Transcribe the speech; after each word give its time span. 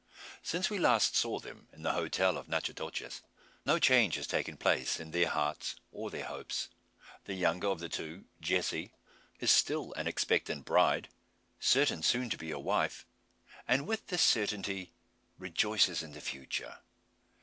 Since 0.41 0.71
we 0.71 0.79
last 0.79 1.15
saw 1.15 1.37
them 1.37 1.67
in 1.71 1.83
the 1.83 1.91
hotel 1.91 2.35
of 2.39 2.47
Natchitoches, 2.49 3.21
no 3.67 3.77
change 3.77 4.15
has 4.15 4.25
taken 4.25 4.57
place 4.57 4.99
in 4.99 5.11
their 5.11 5.29
hearts 5.29 5.75
or 5.91 6.09
their 6.09 6.25
hopes. 6.25 6.69
The 7.25 7.35
younger 7.35 7.67
of 7.67 7.79
the 7.79 7.87
two, 7.87 8.25
Jessie, 8.39 8.93
is 9.39 9.51
still 9.51 9.93
an 9.93 10.07
expectant 10.07 10.65
bride, 10.65 11.09
certain 11.59 12.01
soon 12.01 12.31
to 12.31 12.37
be 12.39 12.49
a 12.49 12.57
wife; 12.57 13.05
and 13.67 13.85
with 13.85 14.07
this 14.07 14.23
certainty 14.23 14.91
rejoices 15.37 16.01
in 16.01 16.13
the 16.13 16.19
future. 16.21 16.79